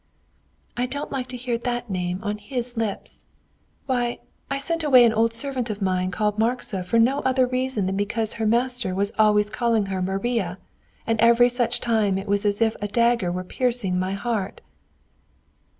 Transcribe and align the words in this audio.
"I 0.75 0.87
don't 0.87 1.11
like 1.11 1.27
to 1.27 1.37
hear 1.37 1.59
that 1.59 1.91
name 1.91 2.21
on 2.23 2.39
his 2.39 2.75
lips. 2.75 3.21
Why, 3.85 4.17
I 4.49 4.57
sent 4.57 4.83
away 4.83 5.05
an 5.05 5.13
old 5.13 5.31
servant 5.31 5.69
of 5.69 5.79
mine 5.79 6.09
called 6.09 6.39
Marcsa 6.39 6.83
for 6.83 6.97
no 6.97 7.19
other 7.19 7.45
reason 7.45 7.85
than 7.85 7.97
because 7.97 8.33
her 8.33 8.47
master 8.47 8.95
was 8.95 9.11
always 9.19 9.51
calling 9.51 9.85
her 9.93 10.01
Maria, 10.01 10.57
and 11.05 11.21
every 11.21 11.49
such 11.49 11.79
time 11.81 12.17
it 12.17 12.27
was 12.27 12.45
as 12.47 12.63
if 12.63 12.75
a 12.81 12.87
dagger 12.87 13.31
were 13.31 13.43
piercing 13.43 13.99
my 13.99 14.13
heart." 14.13 14.61